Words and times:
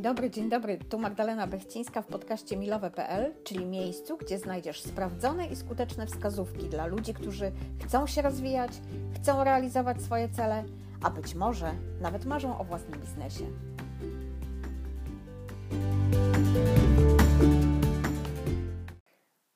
Dobry, 0.00 0.30
dzień 0.30 0.48
dobry. 0.48 0.78
Tu 0.78 0.98
Magdalena 0.98 1.46
Bechcińska 1.46 2.02
w 2.02 2.06
podcaście 2.06 2.56
milowe.pl, 2.56 3.34
czyli 3.44 3.66
miejscu, 3.66 4.16
gdzie 4.16 4.38
znajdziesz 4.38 4.82
sprawdzone 4.82 5.46
i 5.46 5.56
skuteczne 5.56 6.06
wskazówki 6.06 6.68
dla 6.68 6.86
ludzi, 6.86 7.14
którzy 7.14 7.52
chcą 7.84 8.06
się 8.06 8.22
rozwijać, 8.22 8.72
chcą 9.14 9.44
realizować 9.44 10.02
swoje 10.02 10.28
cele, 10.28 10.64
a 11.02 11.10
być 11.10 11.34
może 11.34 11.72
nawet 12.00 12.24
marzą 12.24 12.58
o 12.58 12.64
własnym 12.64 13.00
biznesie. 13.00 13.44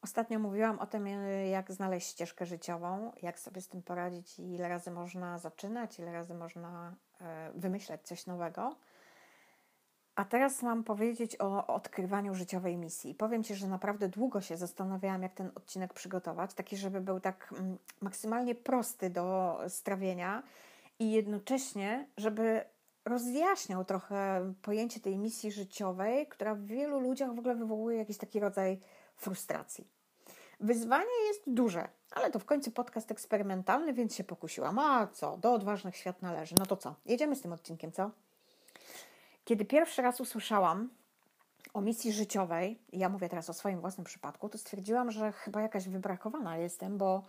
Ostatnio 0.03 0.39
mówiłam 0.39 0.79
o 0.79 0.86
tym, 0.86 1.07
jak 1.50 1.72
znaleźć 1.72 2.08
ścieżkę 2.08 2.46
życiową, 2.46 3.13
jak 3.22 3.39
sobie 3.39 3.61
z 3.61 3.68
tym 3.68 3.82
poradzić 3.82 4.39
ile 4.39 4.68
razy 4.68 4.90
można 4.90 5.39
zaczynać, 5.39 5.99
ile 5.99 6.13
razy 6.13 6.35
można 6.35 6.95
e, 7.21 7.53
wymyślać 7.54 8.03
coś 8.03 8.26
nowego. 8.26 8.76
A 10.17 10.25
teraz 10.25 10.63
mam 10.63 10.85
powiedzieć 10.85 11.41
o 11.41 11.67
odkrywaniu 11.67 12.35
życiowej 12.35 12.77
misji. 12.77 13.14
Powiem 13.14 13.45
Ci, 13.45 13.55
że 13.55 13.68
naprawdę 13.68 14.09
długo 14.09 14.41
się 14.41 14.57
zastanawiałam, 14.57 15.22
jak 15.22 15.35
ten 15.35 15.50
odcinek 15.55 15.95
przygotować, 15.95 16.55
taki, 16.55 16.77
żeby 16.77 17.00
był 17.00 17.21
tak 17.21 17.55
mm, 17.59 17.79
maksymalnie 18.00 18.55
prosty 18.55 19.11
do 19.11 19.58
strawienia 19.69 20.43
i 20.99 21.13
jednocześnie, 21.13 22.08
żeby 22.17 22.64
rozjaśniał 23.05 23.85
trochę 23.85 24.53
pojęcie 24.63 25.00
tej 25.00 25.19
misji 25.19 25.53
życiowej, 25.53 26.27
która 26.27 26.55
w 26.55 26.64
wielu 26.64 27.00
ludziach 27.00 27.35
w 27.35 27.39
ogóle 27.39 27.55
wywołuje 27.55 27.99
jakiś 27.99 28.19
taki 28.19 28.41
rodzaj 28.41 28.81
frustracji. 29.17 29.89
Wyzwanie 30.61 31.27
jest 31.27 31.43
duże, 31.46 31.89
ale 32.11 32.31
to 32.31 32.39
w 32.39 32.44
końcu 32.44 32.70
podcast 32.70 33.11
eksperymentalny, 33.11 33.92
więc 33.92 34.14
się 34.14 34.25
pokusiłam. 34.25 34.78
A 34.78 35.06
co, 35.06 35.36
do 35.36 35.53
odważnych 35.53 35.97
świat 35.97 36.22
należy. 36.22 36.55
No 36.58 36.67
to 36.67 36.77
co, 36.77 36.94
jedziemy 37.06 37.36
z 37.36 37.41
tym 37.41 37.53
odcinkiem, 37.53 37.92
co? 37.92 38.11
Kiedy 39.45 39.64
pierwszy 39.64 40.03
raz 40.03 40.20
usłyszałam 40.20 40.91
o 41.75 41.81
misji 41.81 42.12
życiowej, 42.12 42.78
ja 42.92 43.09
mówię 43.09 43.28
teraz 43.28 43.50
o 43.50 43.53
swoim 43.53 43.81
własnym 43.81 44.05
przypadku, 44.05 44.48
to 44.48 44.59
stwierdziłam, 44.59 45.11
że 45.11 45.33
chyba 45.33 45.61
jakaś 45.61 45.89
wybrakowana 45.89 46.56
jestem, 46.56 46.98
bo 46.98 47.23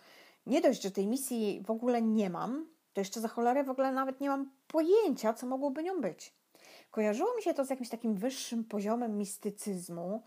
nie 0.45 0.61
dość, 0.61 0.81
że 0.81 0.91
tej 0.91 1.07
misji 1.07 1.63
w 1.65 1.71
ogóle 1.71 2.01
nie 2.01 2.29
mam, 2.29 2.67
to 2.93 3.01
jeszcze 3.01 3.21
za 3.21 3.27
cholerę 3.27 3.63
w 3.63 3.69
ogóle 3.69 3.91
nawet 3.91 4.21
nie 4.21 4.29
mam 4.29 4.51
pojęcia, 4.67 5.33
co 5.33 5.47
mogłoby 5.47 5.83
nią 5.83 6.01
być. 6.01 6.33
Kojarzyło 6.91 7.35
mi 7.35 7.43
się 7.43 7.53
to 7.53 7.65
z 7.65 7.69
jakimś 7.69 7.89
takim 7.89 8.15
wyższym 8.15 8.63
poziomem 8.63 9.17
mistycyzmu, 9.17 10.23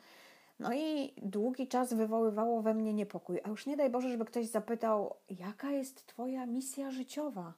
no 0.58 0.74
i 0.74 1.14
długi 1.16 1.68
czas 1.68 1.94
wywoływało 1.94 2.62
we 2.62 2.74
mnie 2.74 2.94
niepokój. 2.94 3.40
A 3.44 3.48
już 3.48 3.66
nie 3.66 3.76
daj 3.76 3.90
Boże, 3.90 4.08
żeby 4.08 4.24
ktoś 4.24 4.46
zapytał, 4.46 5.16
jaka 5.28 5.70
jest 5.70 6.06
Twoja 6.06 6.46
misja 6.46 6.90
życiowa? 6.90 7.54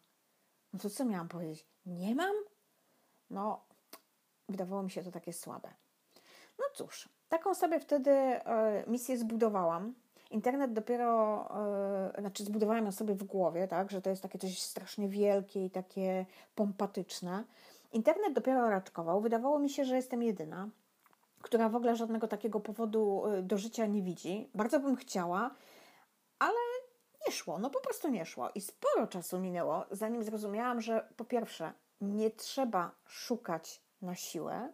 No 0.73 0.78
to 0.78 0.91
co 0.91 1.05
miałam 1.05 1.28
powiedzieć? 1.28 1.67
Nie 1.86 2.14
mam? 2.14 2.34
No, 3.31 3.64
wydawało 4.50 4.82
mi 4.82 4.90
się 4.90 5.02
to 5.02 5.10
takie 5.10 5.32
słabe. 5.32 5.68
No 6.58 6.64
cóż, 6.74 7.08
taką 7.28 7.54
sobie 7.54 7.80
wtedy 7.80 8.10
e, 8.10 8.84
misję 8.86 9.18
zbudowałam. 9.18 9.94
Internet 10.30 10.72
dopiero, 10.72 11.48
e, 12.16 12.20
znaczy 12.20 12.44
zbudowałam 12.44 12.84
ją 12.84 12.92
sobie 12.92 13.14
w 13.14 13.24
głowie, 13.24 13.68
tak, 13.68 13.90
że 13.90 14.02
to 14.02 14.10
jest 14.10 14.22
takie 14.22 14.38
coś 14.38 14.58
strasznie 14.58 15.08
wielkie 15.08 15.64
i 15.64 15.70
takie 15.70 16.26
pompatyczne. 16.54 17.44
Internet 17.92 18.32
dopiero 18.32 18.70
raczkował. 18.70 19.20
Wydawało 19.20 19.58
mi 19.58 19.70
się, 19.70 19.84
że 19.84 19.96
jestem 19.96 20.22
jedyna, 20.22 20.68
która 21.42 21.68
w 21.68 21.76
ogóle 21.76 21.96
żadnego 21.96 22.28
takiego 22.28 22.60
powodu 22.60 23.22
e, 23.26 23.42
do 23.42 23.58
życia 23.58 23.86
nie 23.86 24.02
widzi. 24.02 24.50
Bardzo 24.54 24.80
bym 24.80 24.96
chciała, 24.96 25.50
ale 26.38 26.58
nie 27.26 27.32
szło, 27.32 27.58
no 27.58 27.70
po 27.70 27.80
prostu 27.80 28.08
nie 28.08 28.26
szło. 28.26 28.50
I 28.54 28.60
sporo 28.60 29.06
czasu 29.06 29.38
minęło, 29.38 29.84
zanim 29.90 30.24
zrozumiałam, 30.24 30.80
że 30.80 31.08
po 31.16 31.24
pierwsze, 31.24 31.72
nie 32.00 32.30
trzeba 32.30 32.90
szukać 33.06 33.82
na 34.02 34.14
siłę, 34.14 34.72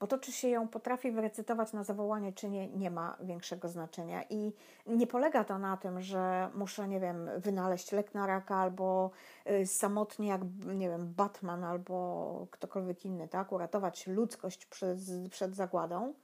bo 0.00 0.06
to, 0.06 0.18
czy 0.18 0.32
się 0.32 0.48
ją 0.48 0.68
potrafi 0.68 1.10
wyrecytować 1.10 1.72
na 1.72 1.84
zawołanie, 1.84 2.32
czy 2.32 2.48
nie, 2.48 2.68
nie 2.68 2.90
ma 2.90 3.16
większego 3.20 3.68
znaczenia. 3.68 4.22
I 4.30 4.52
nie 4.86 5.06
polega 5.06 5.44
to 5.44 5.58
na 5.58 5.76
tym, 5.76 6.00
że 6.00 6.50
muszę, 6.54 6.88
nie 6.88 7.00
wiem, 7.00 7.30
wynaleźć 7.36 7.92
lek 7.92 8.14
na 8.14 8.26
raka, 8.26 8.56
albo 8.56 9.10
y, 9.50 9.66
samotnie, 9.66 10.28
jak, 10.28 10.40
nie 10.66 10.88
wiem, 10.88 11.14
Batman, 11.14 11.64
albo 11.64 12.46
ktokolwiek 12.50 13.04
inny, 13.04 13.28
tak, 13.28 13.52
uratować 13.52 14.06
ludzkość 14.06 14.66
przed, 14.66 14.98
przed 15.30 15.54
zagładą. 15.54 16.14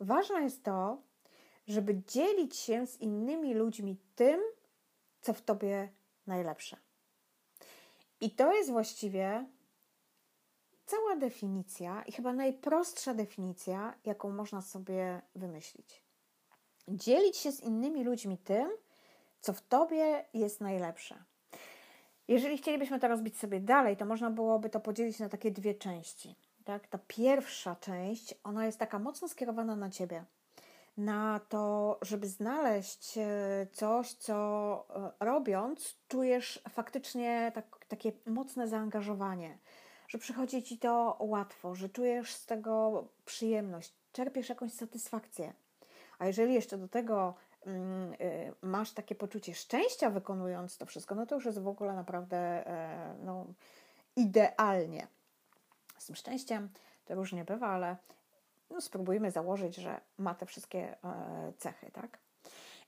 Ważne 0.00 0.42
jest 0.42 0.64
to, 0.64 1.02
żeby 1.68 2.02
dzielić 2.06 2.56
się 2.56 2.86
z 2.86 3.00
innymi 3.00 3.54
ludźmi 3.54 3.96
tym, 4.14 4.40
co 5.20 5.32
w 5.32 5.42
tobie 5.42 5.88
najlepsze. 6.26 6.76
I 8.20 8.30
to 8.30 8.52
jest 8.52 8.70
właściwie 8.70 9.46
cała 10.90 11.16
definicja 11.16 12.02
i 12.02 12.12
chyba 12.12 12.32
najprostsza 12.32 13.14
definicja, 13.14 13.94
jaką 14.04 14.30
można 14.30 14.62
sobie 14.62 15.22
wymyślić. 15.34 16.02
Dzielić 16.88 17.36
się 17.36 17.52
z 17.52 17.60
innymi 17.60 18.04
ludźmi 18.04 18.38
tym, 18.38 18.70
co 19.40 19.52
w 19.52 19.60
tobie 19.60 20.24
jest 20.34 20.60
najlepsze. 20.60 21.24
Jeżeli 22.28 22.58
chcielibyśmy 22.58 23.00
to 23.00 23.08
rozbić 23.08 23.38
sobie 23.38 23.60
dalej, 23.60 23.96
to 23.96 24.06
można 24.06 24.30
byłoby 24.30 24.70
to 24.70 24.80
podzielić 24.80 25.18
na 25.18 25.28
takie 25.28 25.50
dwie 25.50 25.74
części. 25.74 26.34
Tak? 26.64 26.86
Ta 26.86 26.98
pierwsza 27.06 27.76
część, 27.76 28.34
ona 28.44 28.66
jest 28.66 28.78
taka 28.78 28.98
mocno 28.98 29.28
skierowana 29.28 29.76
na 29.76 29.90
ciebie. 29.90 30.24
Na 30.96 31.40
to, 31.48 31.98
żeby 32.02 32.28
znaleźć 32.28 33.18
e, 33.18 33.66
coś, 33.72 34.12
co 34.12 34.34
e, 35.20 35.24
robiąc, 35.24 35.96
czujesz 36.08 36.62
faktycznie 36.68 37.52
tak, 37.54 37.84
takie 37.88 38.12
mocne 38.26 38.68
zaangażowanie, 38.68 39.58
że 40.10 40.18
przychodzi 40.18 40.62
ci 40.62 40.78
to 40.78 41.16
łatwo, 41.20 41.74
że 41.74 41.88
czujesz 41.88 42.34
z 42.34 42.46
tego 42.46 43.04
przyjemność, 43.24 43.92
czerpiesz 44.12 44.48
jakąś 44.48 44.72
satysfakcję. 44.72 45.52
A 46.18 46.26
jeżeli 46.26 46.54
jeszcze 46.54 46.78
do 46.78 46.88
tego 46.88 47.34
mm, 47.66 48.12
y, 48.12 48.52
masz 48.62 48.92
takie 48.92 49.14
poczucie 49.14 49.54
szczęścia 49.54 50.10
wykonując 50.10 50.78
to 50.78 50.86
wszystko, 50.86 51.14
no 51.14 51.26
to 51.26 51.34
już 51.34 51.44
jest 51.44 51.60
w 51.60 51.68
ogóle 51.68 51.94
naprawdę 51.94 52.36
e, 52.36 53.14
no, 53.24 53.46
idealnie. 54.16 55.06
Z 55.98 56.06
tym 56.06 56.16
szczęściem 56.16 56.68
to 57.04 57.14
różnie 57.14 57.44
bywa, 57.44 57.68
ale 57.68 57.96
no, 58.70 58.80
spróbujmy 58.80 59.30
założyć, 59.30 59.76
że 59.76 60.00
ma 60.18 60.34
te 60.34 60.46
wszystkie 60.46 60.96
e, 61.04 61.52
cechy, 61.58 61.90
tak? 61.92 62.18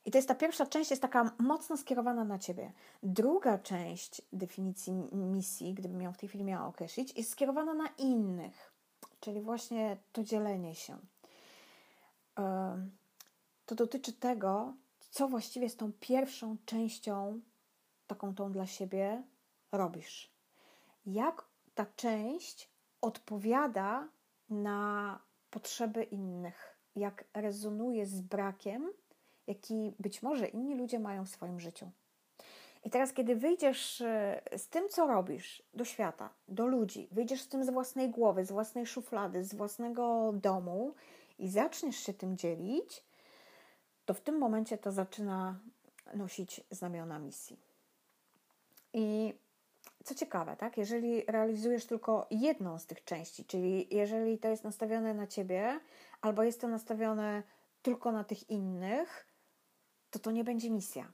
I 0.05 0.11
to 0.11 0.19
jest 0.19 0.29
ta 0.29 0.35
pierwsza 0.35 0.67
część, 0.67 0.91
jest 0.91 1.03
taka 1.03 1.31
mocno 1.39 1.77
skierowana 1.77 2.25
na 2.25 2.39
ciebie. 2.39 2.73
Druga 3.03 3.59
część 3.59 4.23
definicji 4.33 4.93
misji, 5.13 5.75
gdybym 5.75 6.03
ją 6.03 6.13
w 6.13 6.19
tej 6.19 6.29
chwili 6.29 6.45
miała 6.45 6.67
określić, 6.67 7.17
jest 7.17 7.31
skierowana 7.31 7.75
na 7.75 7.89
innych, 7.99 8.73
czyli 9.21 9.41
właśnie 9.41 9.97
to 10.13 10.25
dzielenie 10.25 10.75
się. 10.75 10.99
To 13.67 13.75
dotyczy 13.75 14.13
tego, 14.13 14.75
co 15.11 15.29
właściwie 15.29 15.71
z 15.71 15.77
tą 15.77 15.93
pierwszą 16.01 16.57
częścią, 16.65 17.41
taką 18.07 18.35
tą 18.35 18.53
dla 18.53 18.67
siebie, 18.67 19.23
robisz. 19.73 20.33
Jak 21.07 21.45
ta 21.75 21.87
część 21.97 22.71
odpowiada 23.01 24.09
na 24.51 25.19
potrzeby 25.51 26.03
innych, 26.03 26.79
jak 26.97 27.25
rezonuje 27.35 28.07
z 28.07 28.21
brakiem 28.21 28.91
jaki 29.47 29.95
być 29.99 30.23
może 30.23 30.47
inni 30.47 30.75
ludzie 30.75 30.99
mają 30.99 31.25
w 31.25 31.29
swoim 31.29 31.61
życiu. 31.61 31.91
I 32.85 32.91
teraz, 32.91 33.13
kiedy 33.13 33.37
wyjdziesz 33.37 34.01
e, 34.01 34.43
z 34.57 34.69
tym, 34.69 34.89
co 34.89 35.07
robisz, 35.07 35.63
do 35.75 35.85
świata, 35.85 36.31
do 36.49 36.67
ludzi, 36.67 37.09
wyjdziesz 37.13 37.43
z 37.43 37.49
tym 37.49 37.65
z 37.65 37.71
własnej 37.71 38.11
głowy, 38.11 38.45
z 38.45 38.53
własnej 38.53 38.87
szuflady, 38.87 39.45
z 39.45 39.55
własnego 39.55 40.33
domu 40.33 40.95
i 41.39 41.49
zaczniesz 41.49 41.97
się 41.97 42.15
tym 42.15 42.37
dzielić, 42.37 43.05
to 44.05 44.15
w 44.15 44.21
tym 44.21 44.39
momencie 44.39 44.79
to 44.79 44.93
zaczyna 44.93 45.59
nosić 46.15 46.61
znamiona 46.71 47.19
misji. 47.19 47.61
I 48.93 49.35
co 50.05 50.15
ciekawe, 50.15 50.57
tak? 50.57 50.77
Jeżeli 50.77 51.25
realizujesz 51.27 51.87
tylko 51.87 52.27
jedną 52.31 52.79
z 52.79 52.87
tych 52.87 53.05
części, 53.05 53.45
czyli 53.45 53.87
jeżeli 53.91 54.39
to 54.39 54.49
jest 54.49 54.65
nastawione 54.65 55.15
na 55.15 55.27
ciebie, 55.27 55.81
albo 56.21 56.43
jest 56.43 56.61
to 56.61 56.69
nastawione 56.69 57.43
tylko 57.83 58.13
na 58.13 58.25
tych 58.25 58.51
innych, 58.51 59.32
to 60.13 60.19
to 60.19 60.31
nie 60.31 60.45
będzie 60.45 60.71
misja. 60.71 61.13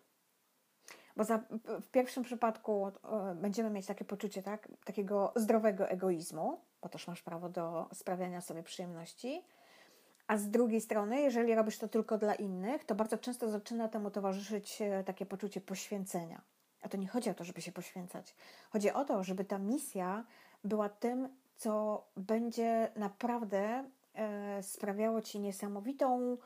Bo 1.17 1.25
za, 1.25 1.41
w 1.83 1.89
pierwszym 1.91 2.23
przypadku 2.23 2.87
e, 2.87 3.35
będziemy 3.35 3.71
mieć 3.71 3.87
takie 3.87 4.05
poczucie 4.05 4.43
tak, 4.43 4.69
takiego 4.85 5.33
zdrowego 5.37 5.89
egoizmu, 5.89 6.61
bo 6.83 6.89
też 6.89 7.06
masz 7.06 7.23
prawo 7.23 7.49
do 7.49 7.89
sprawiania 7.93 8.41
sobie 8.41 8.62
przyjemności. 8.62 9.43
A 10.27 10.37
z 10.37 10.50
drugiej 10.50 10.81
strony, 10.81 11.21
jeżeli 11.21 11.55
robisz 11.55 11.79
to 11.79 11.89
tylko 11.89 12.19
dla 12.19 12.35
innych, 12.35 12.85
to 12.85 12.95
bardzo 12.95 13.19
często 13.19 13.50
zaczyna 13.50 13.89
temu 13.89 14.11
towarzyszyć 14.11 14.83
e, 14.83 15.05
takie 15.05 15.27
poczucie 15.27 15.61
poświęcenia. 15.61 16.43
A 16.83 16.89
to 16.89 16.97
nie 16.97 17.09
chodzi 17.09 17.31
o 17.31 17.35
to, 17.35 17.45
żeby 17.45 17.61
się 17.61 17.73
poświęcać. 17.73 18.35
Chodzi 18.71 18.93
o 18.93 19.05
to, 19.05 19.25
żeby 19.25 19.45
ta 19.45 19.59
misja 19.59 20.25
była 20.65 20.89
tym, 20.89 21.29
co 21.56 22.05
będzie 22.17 22.93
naprawdę 22.97 23.85
e, 24.15 24.62
sprawiało 24.62 25.23
ci 25.23 25.41
niesamowitą 25.41 26.39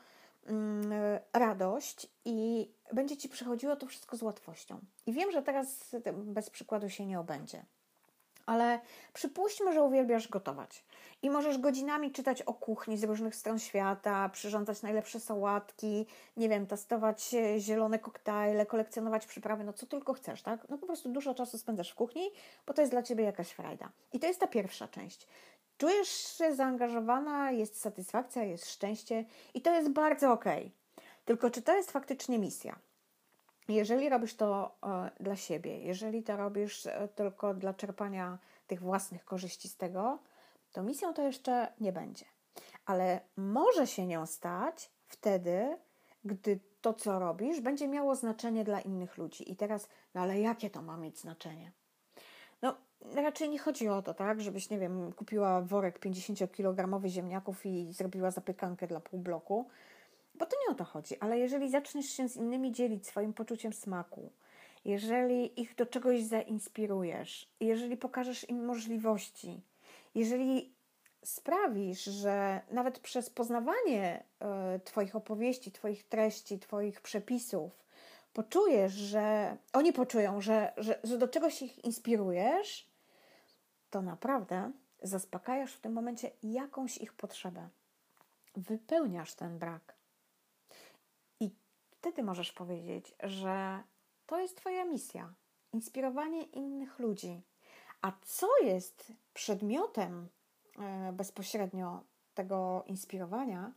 radość 1.33 2.07
i 2.25 2.69
będzie 2.93 3.17
ci 3.17 3.29
przychodziło 3.29 3.75
to 3.75 3.87
wszystko 3.87 4.17
z 4.17 4.21
łatwością. 4.21 4.79
I 5.05 5.13
wiem, 5.13 5.31
że 5.31 5.41
teraz 5.41 5.95
bez 6.13 6.49
przykładu 6.49 6.89
się 6.89 7.05
nie 7.05 7.19
obędzie. 7.19 7.65
Ale 8.45 8.79
przypuśćmy, 9.13 9.73
że 9.73 9.83
uwielbiasz 9.83 10.27
gotować 10.27 10.83
i 11.21 11.29
możesz 11.29 11.57
godzinami 11.57 12.11
czytać 12.11 12.41
o 12.41 12.53
kuchni 12.53 12.97
z 12.97 13.03
różnych 13.03 13.35
stron 13.35 13.59
świata, 13.59 14.29
przyrządzać 14.29 14.81
najlepsze 14.81 15.19
sałatki, 15.19 16.05
nie 16.37 16.49
wiem, 16.49 16.67
testować 16.67 17.33
e, 17.33 17.59
zielone 17.59 17.99
koktajle, 17.99 18.65
kolekcjonować 18.65 19.25
przyprawy, 19.25 19.63
no 19.63 19.73
co 19.73 19.85
tylko 19.85 20.13
chcesz, 20.13 20.41
tak? 20.41 20.69
No 20.69 20.77
po 20.77 20.85
prostu 20.85 21.09
dużo 21.09 21.33
czasu 21.33 21.57
spędzasz 21.57 21.91
w 21.91 21.95
kuchni, 21.95 22.31
bo 22.65 22.73
to 22.73 22.81
jest 22.81 22.93
dla 22.93 23.03
Ciebie 23.03 23.23
jakaś 23.23 23.51
frajda. 23.51 23.91
I 24.13 24.19
to 24.19 24.27
jest 24.27 24.39
ta 24.39 24.47
pierwsza 24.47 24.87
część. 24.87 25.27
Czujesz 25.83 26.37
się 26.37 26.55
zaangażowana, 26.55 27.51
jest 27.51 27.81
satysfakcja, 27.81 28.43
jest 28.43 28.69
szczęście 28.69 29.25
i 29.53 29.61
to 29.61 29.75
jest 29.75 29.89
bardzo. 29.89 30.31
Okay. 30.31 30.71
Tylko 31.25 31.49
czy 31.49 31.61
to 31.61 31.75
jest 31.75 31.91
faktycznie 31.91 32.39
misja? 32.39 32.79
Jeżeli 33.67 34.09
robisz 34.09 34.35
to 34.35 34.75
e, 34.83 35.23
dla 35.23 35.35
siebie, 35.35 35.79
jeżeli 35.79 36.23
to 36.23 36.37
robisz 36.37 36.85
e, 36.85 37.07
tylko 37.15 37.53
dla 37.53 37.73
czerpania 37.73 38.37
tych 38.67 38.81
własnych 38.81 39.25
korzyści 39.25 39.69
z 39.69 39.77
tego, 39.77 40.19
to 40.71 40.83
misją 40.83 41.13
to 41.13 41.21
jeszcze 41.21 41.73
nie 41.79 41.91
będzie. 41.91 42.25
Ale 42.85 43.19
może 43.37 43.87
się 43.87 44.05
nią 44.05 44.25
stać 44.25 44.91
wtedy, 45.07 45.77
gdy 46.25 46.59
to, 46.81 46.93
co 46.93 47.19
robisz, 47.19 47.61
będzie 47.61 47.87
miało 47.87 48.15
znaczenie 48.15 48.63
dla 48.63 48.81
innych 48.81 49.17
ludzi. 49.17 49.51
I 49.51 49.55
teraz, 49.55 49.87
no 50.13 50.21
ale 50.21 50.39
jakie 50.39 50.69
to 50.69 50.81
ma 50.81 50.97
mieć 50.97 51.19
znaczenie? 51.19 51.71
No, 52.63 52.77
raczej 53.15 53.49
nie 53.49 53.59
chodzi 53.59 53.87
o 53.87 54.01
to, 54.01 54.13
tak, 54.13 54.41
żebyś, 54.41 54.69
nie 54.69 54.79
wiem, 54.79 55.13
kupiła 55.13 55.61
worek 55.61 55.99
50-kilogramowy 55.99 57.07
ziemniaków 57.07 57.65
i 57.65 57.93
zrobiła 57.93 58.31
zapiekankę 58.31 58.87
dla 58.87 58.99
pół 58.99 59.19
bloku, 59.19 59.67
bo 60.35 60.45
to 60.45 60.55
nie 60.67 60.73
o 60.73 60.75
to 60.75 60.83
chodzi. 60.83 61.19
Ale 61.19 61.39
jeżeli 61.39 61.69
zaczniesz 61.69 62.05
się 62.05 62.29
z 62.29 62.35
innymi 62.35 62.71
dzielić 62.71 63.07
swoim 63.07 63.33
poczuciem 63.33 63.73
smaku, 63.73 64.31
jeżeli 64.85 65.61
ich 65.61 65.75
do 65.75 65.85
czegoś 65.85 66.23
zainspirujesz, 66.23 67.49
jeżeli 67.59 67.97
pokażesz 67.97 68.49
im 68.49 68.65
możliwości, 68.65 69.61
jeżeli 70.15 70.73
sprawisz, 71.23 72.03
że 72.03 72.61
nawet 72.71 72.99
przez 72.99 73.29
poznawanie 73.29 74.23
y, 74.75 74.79
Twoich 74.79 75.15
opowieści, 75.15 75.71
Twoich 75.71 76.03
treści, 76.03 76.59
Twoich 76.59 77.01
przepisów, 77.01 77.82
poczujesz, 78.33 78.93
że 78.93 79.57
oni 79.73 79.93
poczują, 79.93 80.41
że, 80.41 80.73
że, 80.77 80.99
że 81.03 81.17
do 81.17 81.27
czegoś 81.27 81.61
ich 81.61 81.85
inspirujesz, 81.85 82.89
to 83.89 84.01
naprawdę 84.01 84.71
zaspokajasz 85.03 85.73
w 85.73 85.79
tym 85.79 85.93
momencie 85.93 86.31
jakąś 86.43 86.97
ich 86.97 87.13
potrzebę. 87.13 87.69
Wypełniasz 88.55 89.33
ten 89.33 89.59
brak. 89.59 89.93
I 91.39 91.51
wtedy 91.91 92.23
możesz 92.23 92.51
powiedzieć, 92.51 93.15
że 93.23 93.83
to 94.25 94.39
jest 94.39 94.57
Twoja 94.57 94.85
misja 94.85 95.33
inspirowanie 95.73 96.43
innych 96.43 96.99
ludzi. 96.99 97.41
A 98.01 98.11
co 98.21 98.47
jest 98.63 99.13
przedmiotem 99.33 100.27
e, 100.79 101.11
bezpośrednio 101.13 102.03
tego 102.33 102.83
inspirowania, 102.87 103.71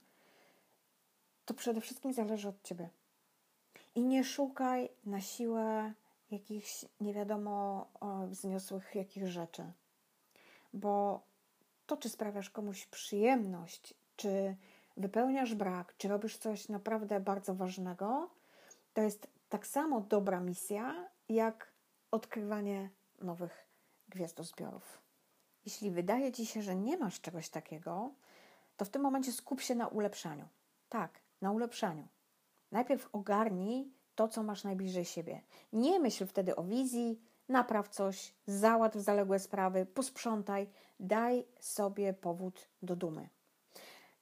to 1.44 1.54
przede 1.54 1.80
wszystkim 1.80 2.12
zależy 2.12 2.48
od 2.48 2.62
Ciebie. 2.62 2.88
I 3.96 4.02
nie 4.02 4.24
szukaj 4.24 4.88
na 5.04 5.20
siłę 5.20 5.92
jakichś 6.30 6.84
nie 7.00 7.14
wiadomo 7.14 7.86
wzniosłych 8.28 8.94
jakich 8.94 9.28
rzeczy. 9.28 9.72
Bo 10.72 11.22
to, 11.86 11.96
czy 11.96 12.08
sprawiasz 12.08 12.50
komuś 12.50 12.86
przyjemność, 12.86 13.94
czy 14.16 14.56
wypełniasz 14.96 15.54
brak, 15.54 15.94
czy 15.96 16.08
robisz 16.08 16.36
coś 16.38 16.68
naprawdę 16.68 17.20
bardzo 17.20 17.54
ważnego, 17.54 18.30
to 18.94 19.02
jest 19.02 19.28
tak 19.48 19.66
samo 19.66 20.00
dobra 20.00 20.40
misja, 20.40 21.08
jak 21.28 21.72
odkrywanie 22.10 22.90
nowych 23.22 23.66
gwiazdozbiorów. 24.08 25.02
Jeśli 25.64 25.90
wydaje 25.90 26.32
Ci 26.32 26.46
się, 26.46 26.62
że 26.62 26.76
nie 26.76 26.98
masz 26.98 27.20
czegoś 27.20 27.48
takiego, 27.48 28.10
to 28.76 28.84
w 28.84 28.90
tym 28.90 29.02
momencie 29.02 29.32
skup 29.32 29.60
się 29.60 29.74
na 29.74 29.88
ulepszaniu. 29.88 30.48
Tak, 30.88 31.20
na 31.40 31.52
ulepszaniu. 31.52 32.08
Najpierw 32.72 33.08
ogarnij 33.12 33.92
to, 34.14 34.28
co 34.28 34.42
masz 34.42 34.64
najbliżej 34.64 35.04
siebie. 35.04 35.40
Nie 35.72 36.00
myśl 36.00 36.26
wtedy 36.26 36.56
o 36.56 36.64
wizji, 36.64 37.20
napraw 37.48 37.88
coś, 37.88 38.34
załatw 38.46 38.96
zaległe 38.96 39.38
sprawy, 39.38 39.86
posprzątaj, 39.86 40.68
daj 41.00 41.44
sobie 41.60 42.12
powód 42.12 42.68
do 42.82 42.96
dumy. 42.96 43.28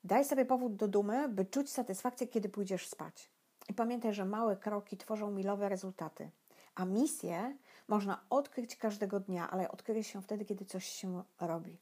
Daj 0.05 0.25
sobie 0.25 0.45
powód 0.45 0.77
do 0.77 0.89
dumy, 0.89 1.29
by 1.29 1.45
czuć 1.45 1.71
satysfakcję, 1.71 2.27
kiedy 2.27 2.49
pójdziesz 2.49 2.89
spać. 2.89 3.31
I 3.69 3.75
pamiętaj, 3.75 4.15
że 4.15 4.25
małe 4.25 4.57
kroki 4.57 4.97
tworzą 4.97 5.31
milowe 5.31 5.69
rezultaty. 5.69 6.31
A 6.75 6.85
misję 6.85 7.57
można 7.89 8.25
odkryć 8.31 8.77
każdego 8.77 9.21
dnia, 9.21 9.51
ale 9.51 9.71
odkryje 9.71 10.05
się 10.05 10.23
wtedy, 10.23 10.45
kiedy 10.45 10.65
coś 10.65 10.87
się 10.87 11.23
robi. 11.41 11.79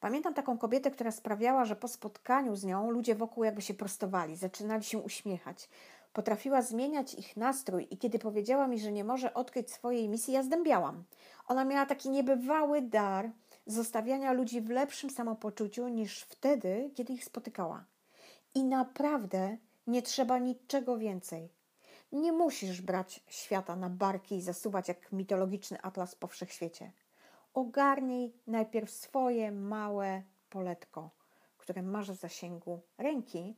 Pamiętam 0.00 0.34
taką 0.34 0.58
kobietę, 0.58 0.90
która 0.90 1.10
sprawiała, 1.10 1.64
że 1.64 1.76
po 1.76 1.88
spotkaniu 1.88 2.56
z 2.56 2.64
nią 2.64 2.90
ludzie 2.90 3.14
wokół 3.14 3.44
jakby 3.44 3.62
się 3.62 3.74
prostowali, 3.74 4.36
zaczynali 4.36 4.84
się 4.84 4.98
uśmiechać. 4.98 5.68
Potrafiła 6.12 6.62
zmieniać 6.62 7.14
ich 7.14 7.36
nastrój 7.36 7.86
i 7.90 7.98
kiedy 7.98 8.18
powiedziała 8.18 8.68
mi, 8.68 8.80
że 8.80 8.92
nie 8.92 9.04
może 9.04 9.34
odkryć 9.34 9.70
swojej 9.70 10.08
misji, 10.08 10.34
ja 10.34 10.42
zdębiałam. 10.42 11.04
Ona 11.46 11.64
miała 11.64 11.86
taki 11.86 12.10
niebywały 12.10 12.82
dar 12.82 13.30
zostawiania 13.66 14.32
ludzi 14.32 14.60
w 14.60 14.70
lepszym 14.70 15.10
samopoczuciu 15.10 15.88
niż 15.88 16.22
wtedy, 16.22 16.90
kiedy 16.94 17.12
ich 17.12 17.24
spotykała. 17.24 17.84
I 18.54 18.64
naprawdę 18.64 19.56
nie 19.86 20.02
trzeba 20.02 20.38
niczego 20.38 20.98
więcej. 20.98 21.48
Nie 22.12 22.32
musisz 22.32 22.80
brać 22.80 23.24
świata 23.28 23.76
na 23.76 23.90
barki 23.90 24.36
i 24.36 24.42
zasuwać 24.42 24.88
jak 24.88 25.12
mitologiczny 25.12 25.82
atlas 25.82 26.14
po 26.14 26.26
wszechświecie. 26.26 26.92
Ogarnij 27.54 28.32
najpierw 28.46 28.90
swoje 28.90 29.52
małe 29.52 30.22
poletko, 30.50 31.10
które 31.58 31.82
masz 31.82 32.10
w 32.10 32.14
zasięgu 32.14 32.80
ręki, 32.98 33.56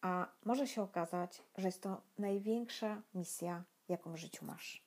a 0.00 0.26
może 0.44 0.66
się 0.66 0.82
okazać, 0.82 1.42
że 1.56 1.68
jest 1.68 1.82
to 1.82 2.02
największa 2.18 3.02
misja, 3.14 3.64
jaką 3.88 4.12
w 4.12 4.16
życiu 4.16 4.44
masz. 4.46 4.84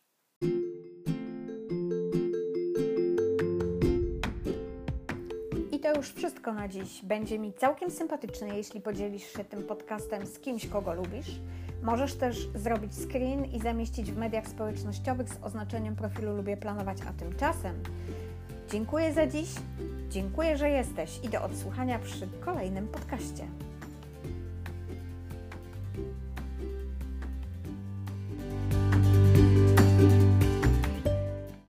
I 5.72 5.80
to 5.80 5.94
już 5.96 6.14
wszystko 6.14 6.54
na 6.54 6.68
dziś. 6.68 7.06
Będzie 7.06 7.40
mi 7.40 7.54
całkiem 7.54 7.92
sympatyczne, 7.92 8.58
jeśli 8.58 8.82
podzielisz 8.82 9.34
się 9.34 9.46
tym 9.46 9.64
podcastem 9.64 10.26
z 10.26 10.40
kimś, 10.40 10.68
kogo 10.68 10.94
lubisz. 10.94 11.40
Możesz 11.84 12.14
też 12.14 12.50
zrobić 12.56 12.94
screen 12.96 13.46
i 13.46 13.60
zamieścić 13.60 14.12
w 14.12 14.18
mediach 14.18 14.48
społecznościowych 14.48 15.30
z 15.30 15.44
oznaczeniem 15.44 15.96
profilu 15.96 16.36
Lubię 16.36 16.58
Planować, 16.58 16.98
a 17.10 17.14
tymczasem 17.14 17.76
dziękuję 18.72 19.14
za 19.14 19.28
dziś, 19.28 19.50
dziękuję, 20.10 20.58
że 20.58 20.70
jesteś 20.70 21.20
i 21.24 21.30
do 21.30 21.44
odsłuchania 21.44 22.00
przy 22.00 22.28
kolejnym 22.46 22.88
podcaście. 22.88 23.48